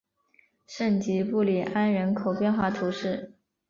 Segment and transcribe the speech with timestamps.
[0.65, 3.35] 圣吉布里安人口变化图示